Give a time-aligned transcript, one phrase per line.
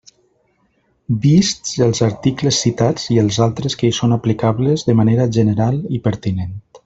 [1.25, 6.05] Vists els articles citats i els altres que hi són aplicables de manera general i
[6.11, 6.59] pertinent.